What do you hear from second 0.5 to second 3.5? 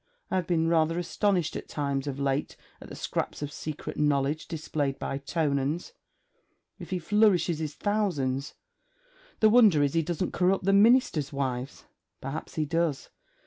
rather astonished at times of late at the scraps